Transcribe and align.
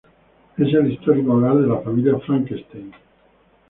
Es 0.57 0.73
el 0.73 0.91
histórico 0.93 1.33
hogar 1.33 1.57
de 1.57 1.67
la 1.67 1.77
familia 1.81 2.17
Frankenstein. 2.25 2.91